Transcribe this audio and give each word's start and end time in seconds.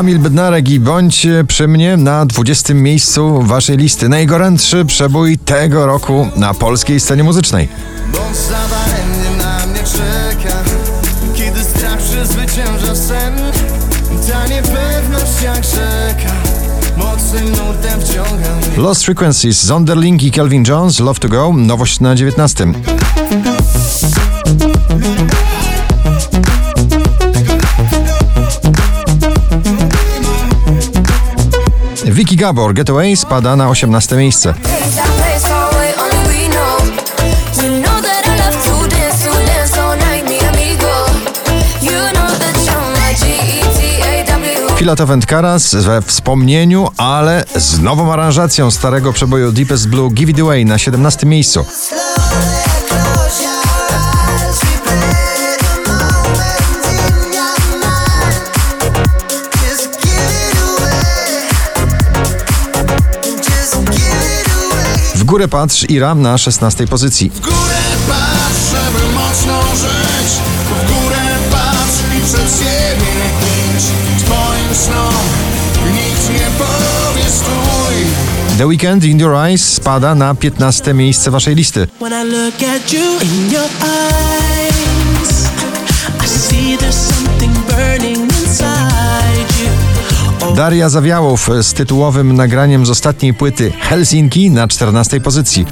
Kamil 0.00 0.18
Bednarek 0.18 0.68
i 0.68 0.80
bądź 0.80 1.26
przy 1.48 1.68
mnie 1.68 1.96
na 1.96 2.26
20. 2.26 2.74
miejscu 2.74 3.42
waszej 3.42 3.76
listy. 3.76 4.08
Najgorętszy 4.08 4.84
przebój 4.84 5.38
tego 5.38 5.86
roku 5.86 6.28
na 6.36 6.54
polskiej 6.54 7.00
scenie 7.00 7.24
muzycznej. 7.24 7.68
Bądź 8.12 8.36
za 8.36 8.52
daremnie 8.52 9.38
na 9.38 9.66
mnie 9.66 9.78
czeka 9.78 10.56
Kiedy 11.34 11.64
strach 11.64 11.98
przezwycięża 11.98 12.94
sen 12.94 13.36
Ta 14.28 14.46
niepewność 14.46 15.42
jak 15.44 15.64
rzeka 15.64 16.32
Mocnym 16.96 17.50
nurtem 17.50 18.00
wciąga 18.00 18.76
Lost 18.76 19.04
Frequencies, 19.04 19.64
Zonderling 19.64 20.22
i 20.22 20.30
Kelvin 20.30 20.64
Jones, 20.68 21.00
Love 21.00 21.20
to 21.20 21.28
Go, 21.28 21.52
nowość 21.56 22.00
na 22.00 22.14
19. 22.14 22.66
Vicky 32.10 32.36
Gabor, 32.36 32.74
Getaway 32.74 33.16
spada 33.16 33.56
na 33.56 33.70
18 33.70 34.16
miejsce. 34.16 34.54
Place 34.54 34.96
that 34.96 35.06
place 35.06 35.46
far 35.46 35.74
away, 35.74 35.94
only 35.94 36.18
we 36.28 36.48
know. 36.48 36.76
You 37.62 37.82
know 37.82 38.02
that 38.02 38.26
I 38.26 38.36
love 38.36 38.56
to 38.64 38.96
dance, 38.96 39.24
to 39.24 39.30
dance 39.46 39.80
all 39.80 39.96
night, 39.96 40.24
mi 40.28 40.38
amigo. 40.38 40.90
You 41.82 42.12
know 42.12 42.28
that 42.38 42.56
you're 42.66 42.90
my 42.98 43.14
G-E-T-A-W. 43.14 44.76
Filato 44.76 45.06
Karas 45.26 45.74
we 45.74 46.02
wspomnieniu, 46.02 46.88
ale 46.96 47.44
z 47.56 47.78
nową 47.78 48.12
aranżacją 48.12 48.70
starego 48.70 49.12
przeboju 49.12 49.52
Deepest 49.52 49.88
Blue 49.88 50.10
Give 50.10 50.30
It 50.30 50.40
Away 50.40 50.64
na 50.64 50.78
17 50.78 51.26
miejscu. 51.26 51.64
Górę 65.30 65.48
patrz 65.48 65.90
Iram 65.90 66.22
na 66.22 66.38
16 66.38 66.86
pozycji. 66.86 67.30
W 67.30 67.40
górę 67.40 67.80
patrz, 68.08 68.70
żeby 68.70 69.14
mocno 69.14 69.62
żyć 69.76 70.32
W 70.64 70.88
górę 70.88 71.38
patrz 71.50 72.18
i 72.18 72.24
przed 72.26 72.58
siebie 72.58 73.12
idź 73.76 74.24
Twoim 74.24 74.74
snom 74.74 75.24
nikt 75.94 76.30
nie 76.30 76.46
powie 76.58 77.30
stój 77.30 78.58
The 78.58 78.66
Weekend 78.66 79.04
In 79.04 79.20
Your 79.20 79.34
Eyes 79.34 79.72
spada 79.74 80.14
na 80.14 80.34
15 80.34 80.94
miejsce 80.94 81.30
waszej 81.30 81.54
listy. 81.54 81.86
When 82.00 82.12
I 82.12 82.30
look 82.30 82.54
at 82.54 82.92
you 82.92 83.20
in 83.22 83.52
your 83.52 83.68
eyes, 83.82 85.48
I 86.24 86.26
see 86.26 86.78
there's 86.78 87.14
something 87.14 87.52
burning. 87.68 88.29
Daria 90.60 90.88
Zawiałow 90.88 91.50
z 91.62 91.72
tytułowym 91.72 92.32
nagraniem 92.32 92.86
z 92.86 92.90
ostatniej 92.90 93.34
płyty 93.34 93.72
Helsinki 93.80 94.50
na 94.50 94.68
14 94.68 95.20
pozycji. 95.20 95.66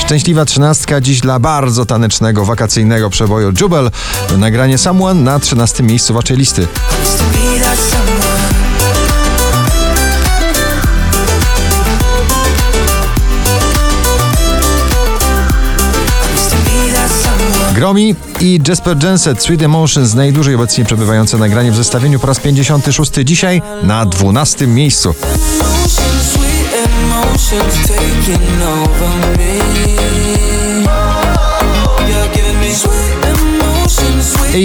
Szczęśliwa 0.00 0.44
trzynastka 0.44 1.00
dziś 1.00 1.20
dla 1.20 1.38
bardzo 1.38 1.86
tanecznego, 1.86 2.44
wakacyjnego 2.44 3.10
przeboju 3.10 3.52
Jubel. 3.60 3.90
Nagranie 4.38 4.78
Someone 4.78 5.20
na 5.20 5.38
13 5.38 5.82
miejscu 5.82 6.14
waszej 6.14 6.36
listy. 6.36 6.66
Gromi 17.80 18.14
i 18.40 18.60
Jasper 18.68 19.04
Jenset 19.04 19.42
Sweet 19.42 19.62
Emotions 19.62 20.14
najdłużej 20.14 20.54
obecnie 20.54 20.84
przebywające 20.84 21.38
nagranie 21.38 21.72
w 21.72 21.76
zestawieniu 21.76 22.20
po 22.20 22.26
raz 22.26 22.40
56 22.40 23.12
dzisiaj 23.24 23.62
na 23.82 24.06
12 24.06 24.66
miejscu. 24.66 25.14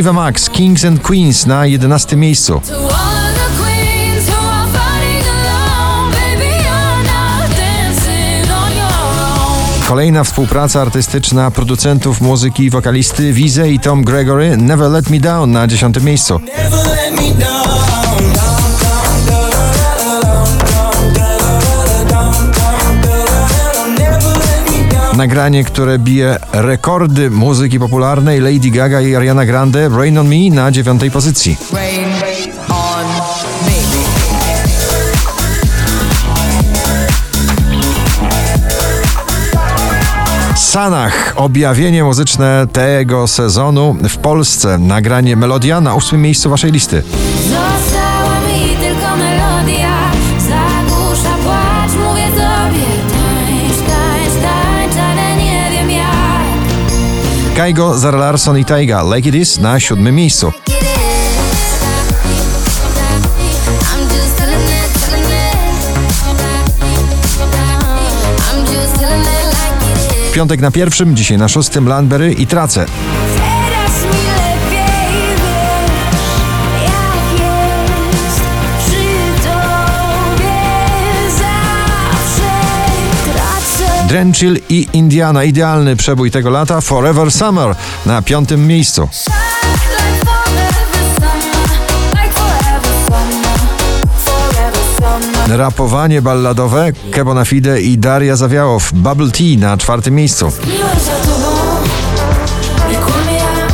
Ava 0.00 0.12
Max 0.12 0.50
Kings 0.50 0.84
and 0.84 1.02
Queens 1.02 1.46
na 1.46 1.66
11 1.66 2.16
miejscu. 2.16 2.60
Kolejna 9.92 10.24
współpraca 10.24 10.82
artystyczna 10.82 11.50
producentów 11.50 12.20
muzyki 12.20 12.64
i 12.64 12.70
wokalisty 12.70 13.32
Wize 13.32 13.70
i 13.70 13.80
Tom 13.80 14.04
Gregory 14.04 14.56
Never 14.56 14.90
Let 14.90 15.10
Me 15.10 15.20
Down 15.20 15.50
na 15.50 15.66
10 15.66 16.02
miejscu. 16.02 16.40
Nagranie, 25.16 25.64
które 25.64 25.98
bije 25.98 26.38
rekordy 26.52 27.30
muzyki 27.30 27.78
popularnej 27.78 28.40
Lady 28.40 28.70
Gaga 28.70 29.00
i 29.00 29.14
Ariana 29.14 29.46
Grande 29.46 29.88
Rain 29.88 30.18
on 30.18 30.28
Me 30.28 30.50
na 30.50 30.70
9 30.70 31.02
pozycji. 31.12 31.56
Rain 31.72 32.04
on 32.04 32.31
Sanach, 40.72 41.32
objawienie 41.36 42.04
muzyczne 42.04 42.66
tego 42.72 43.28
sezonu 43.28 43.96
w 44.08 44.16
Polsce. 44.18 44.78
Nagranie 44.78 45.36
Melodia 45.36 45.80
na 45.80 45.94
8 45.94 46.22
miejscu 46.22 46.50
waszej 46.50 46.72
listy. 46.72 47.02
Została 47.42 48.40
mi 48.40 48.76
tylko 48.76 49.16
melodia, 49.16 49.98
zagłusza 50.38 51.34
płacz, 51.44 51.92
mówię 52.08 52.26
tobie 52.26 52.86
tańcz, 53.12 53.76
tańcz, 53.88 54.42
tańcz, 54.42 54.94
ale 54.96 55.36
nie 55.36 55.70
wiem 55.72 55.90
jak. 55.90 57.56
Kaigo, 57.56 57.98
Zara 57.98 58.18
Larsson 58.18 58.58
i 58.58 58.64
Taiga 58.64 59.02
Like 59.14 59.28
It 59.28 59.34
Is 59.34 59.58
na 59.58 59.80
7 59.80 60.14
miejscu. 60.14 60.52
Piątek 70.32 70.60
na 70.60 70.70
pierwszym, 70.70 71.16
dzisiaj 71.16 71.38
na 71.38 71.48
szóstym 71.48 71.88
Landberry 71.88 72.32
i 72.32 72.46
tracę. 72.46 72.86
Drenchill 84.08 84.60
i 84.68 84.88
Indiana, 84.92 85.44
idealny 85.44 85.96
przebój 85.96 86.30
tego 86.30 86.50
lata 86.50 86.80
Forever 86.80 87.30
Summer 87.30 87.74
na 88.06 88.22
piątym 88.22 88.66
miejscu. 88.66 89.08
Rapowanie 95.56 96.22
balladowe. 96.22 96.92
Kebona 97.10 97.44
Fide 97.44 97.80
i 97.80 97.98
Daria 97.98 98.36
Zawiałow 98.36 98.92
Bubble 98.92 99.30
Tea 99.30 99.58
na 99.58 99.76
czwartym 99.76 100.14
miejscu. 100.14 100.44
Miłość 100.44 101.02
za 101.02 101.12
tobą, 101.12 101.56
nie 102.90 102.96
kłamie 102.96 103.34
jak 103.34 103.72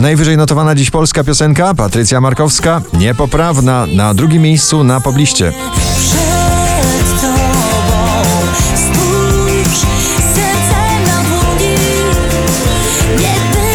Najwyżej 0.00 0.36
notowana 0.36 0.74
dziś 0.74 0.90
polska 0.90 1.24
piosenka 1.24 1.74
Patrycja 1.74 2.20
Markowska 2.20 2.82
Niepoprawna 2.92 3.86
na 3.86 4.14
drugim 4.14 4.42
miejscu 4.42 4.84
na 4.84 5.00
pobliście. 5.00 5.52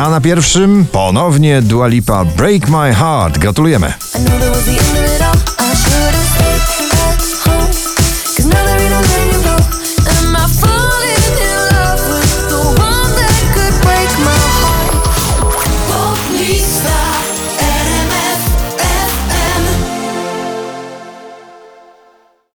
A 0.00 0.10
na 0.10 0.20
pierwszym 0.20 0.86
ponownie 0.92 1.62
Dua 1.62 1.86
Lipa 1.86 2.24
Break 2.24 2.68
My 2.68 2.94
Heart. 2.94 3.38
Gratulujemy. 3.38 3.92